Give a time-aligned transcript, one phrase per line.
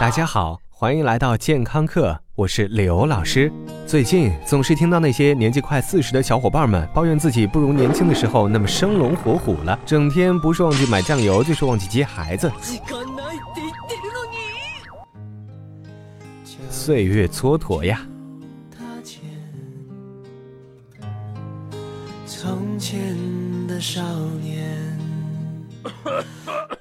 [0.00, 3.52] 大家好，欢迎来到健康课，我是刘老师。
[3.86, 12.50] 最近总是听到那些年纪快四十的小伙伴们抱怨自己不如年轻的时候那么生龙活虎了，整天不是忘记买酱油，就是忘记接孩子。
[16.70, 18.00] 岁月蹉跎呀。
[22.24, 22.98] 从前
[23.66, 24.00] 的少
[24.42, 24.79] 年。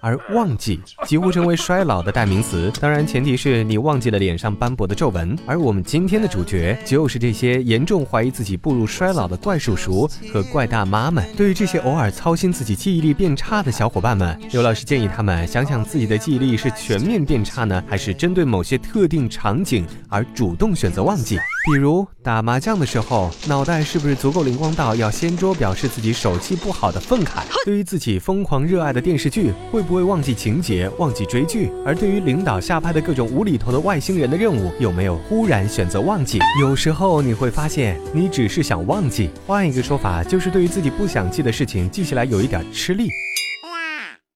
[0.02, 5.38] 而忘记几乎成为衰老的代名词，当然前提是你忘记了脸上斑驳的皱纹。
[5.46, 11.24] 而我们今天的主角就是这些严重怀疑自己步入衰老的怪叔叔和怪大妈们。
[11.36, 21.38] 对于这些偶尔操心自己记忆力变差的小伙伴们，刘老师建议他们想想自己的记忆力是全面变差呢，还是针对某些特定场景而主动选择忘记？
[21.66, 27.44] 比如打麻将的时候，脑袋是不是足够灵光到要掀桌表示自己手气不好的愤慨？
[27.66, 31.70] 对于自己疯狂热爱的电视剧，会不会忘记情节，忘记追剧？
[31.86, 36.40] 而对于领导下派的各种无厘头的外星人的任务，有没有忽然选择忘记？
[36.62, 39.30] 有时候你会发现，你只是想忘记。
[39.46, 43.10] 换一个说法，就是对于自己不想记的事情，记起来有一点吃力。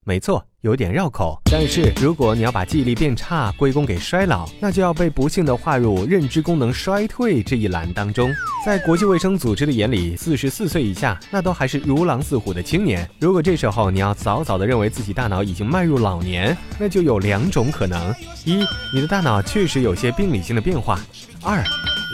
[0.06, 1.40] 没错，有点绕口。
[1.46, 8.30] 但是如果你要把记忆力变差归功给衰老，那就要被不幸的划入认知功能衰退这一栏当中。
[8.66, 13.10] 在国际卫生组织的眼里，四十四岁以下那都还是如狼似虎的青年。
[13.20, 18.14] 如果这时候你要早早的认为自己大脑已经迈入老年，那就有两种可能：
[18.45, 20.98] 一，你的大脑确实有些病理性的变化；
[21.42, 21.64] 二，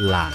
[0.10, 0.32] 懒。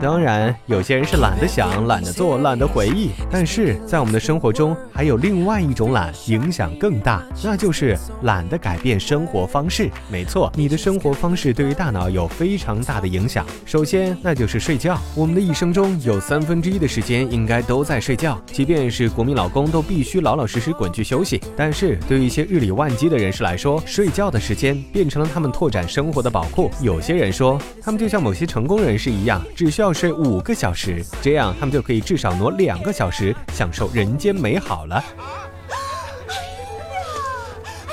[0.00, 9.90] 当然，有些人是懒得想、懒得做、懒得回忆，但是在我们的生活中，还有另外一种懒，影响更大，那就是懒得改变生活方式。
[10.08, 13.44] 没错，你的生活方式对于大脑有非常大的影响。
[13.66, 14.96] 首先，那就是睡觉。
[15.16, 21.40] 我们的一生中有三分之一的时间应该都在睡觉，即便是国民老公，都必须老老实实滚去休息。
[21.56, 26.70] 但是对于一些日理万机的人士来说，睡觉的时间变成了他们拓展生活的宝库。
[26.80, 29.87] 有些人说，他们就像某些成功人士一样，只需要。
[29.88, 35.02] 要睡五个小时，这样他们就可以至少挪两个小时享受人间美好了。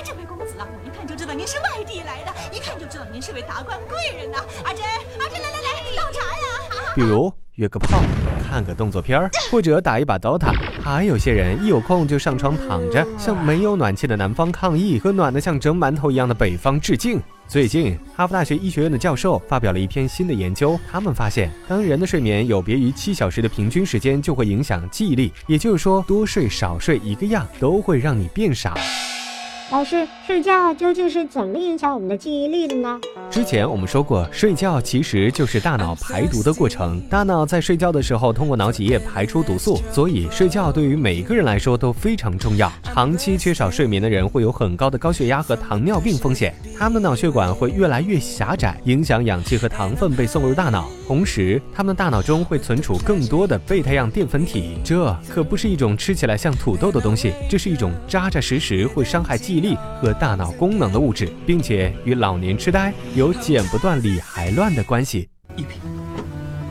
[0.03, 4.43] 这位公子啊，我一看就知道您是外地来的，一看就知道您是位达官贵人呐。
[4.65, 6.91] 阿珍，阿珍，来来来，倒茶呀。
[6.95, 8.01] 比如约个炮，
[8.47, 10.53] 看个动作片儿，或者打一把 DOTA。
[10.81, 17.21] 还有些人一有空就上床躺着，向没有暖气的南方抗议，和暖得像蒸馒头一样的北方致敬。
[17.47, 20.77] 最近，哈佛大学医学院的教授发表了一篇新的研究。
[20.91, 25.31] 他们发现，当人的睡眠有别于七小时的平均时间，就会影响记忆力。
[25.47, 28.73] 也就是说，多睡少睡一个样，都会让你变傻。
[29.71, 32.99] 老师，睡觉究竟是怎么影响我们的记忆力的呢？
[33.31, 37.01] 之前我们说过，睡觉其实就是大脑排毒的过程。
[37.09, 42.71] 大脑在睡觉的时候，通过脑脊液排出毒素，所以睡觉对于每一个人来说都非常重要。
[42.83, 50.87] 长期缺少睡眠的人会有很高的高血压和糖尿病风险，他们的脑血管会越来越狭窄，影响氧气和糖分被送入大脑。
[51.07, 59.55] 同时，他们的大脑中会存储更多的贝塔样淀粉体，这可不是一种吃起来像土豆的东西，这是一种扎扎实实会伤害记。
[59.55, 65.29] 忆力和大脑功能的物质，并且与老年痴呆有剪不断理还乱的关系。
[65.55, 65.79] 一平，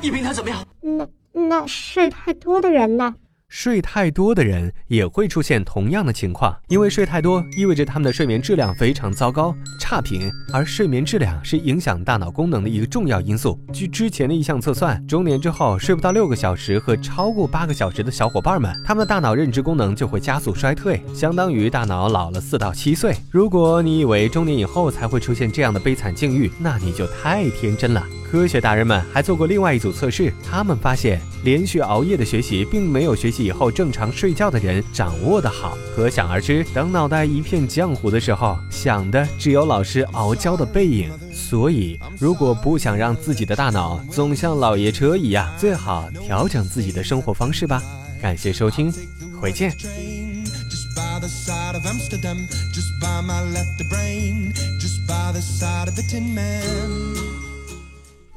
[0.02, 0.62] 一平他怎么样？
[0.82, 3.14] 那那睡太多的人呢？
[3.56, 10.28] 睡太多的人也会出现同样的情况，因为睡太多意味着他们的睡眠质量非常糟糕，差评。
[10.52, 13.56] 而睡眠质量是影响大脑功能的一个重要因素。
[13.72, 23.14] 据之前的一项测算，中年之后睡不到六个小时和超过八个小时的小伙伴们，他们的大脑认知功能就会加速衰退，相当于大脑老了四到七岁。
[23.30, 28.04] 如果你以为中年以后才会出现这样的悲惨境遇，那你就太天真了。
[28.34, 35.78] 科学达人们还做过另外一组测试，他们发现连续熬夜的学习并没有学习以后正常睡觉的人掌握的好。
[35.94, 41.12] 可想而知，等脑袋一片浆糊的时候，想的只有老师熬胶的背影。
[41.32, 47.80] 所以，如果不想让自己的大脑总像老爷车一样，最好调整自己的生活方式吧。
[48.20, 48.92] 感谢收听，
[49.40, 49.70] 回见。